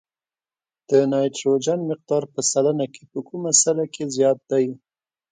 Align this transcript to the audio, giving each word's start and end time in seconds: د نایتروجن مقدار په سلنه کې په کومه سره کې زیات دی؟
د 0.89 0.91
نایتروجن 1.11 1.79
مقدار 1.89 2.23
په 2.33 2.39
سلنه 2.51 2.85
کې 2.93 3.03
په 3.11 3.19
کومه 3.27 3.51
سره 3.63 3.83
کې 3.93 4.03
زیات 4.15 4.39
دی؟ 4.51 4.65